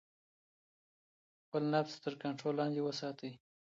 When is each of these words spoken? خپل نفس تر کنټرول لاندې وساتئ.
خپل 1.43 1.63
نفس 1.73 1.93
تر 2.03 2.13
کنټرول 2.23 2.53
لاندې 2.59 2.81
وساتئ. 2.83 3.31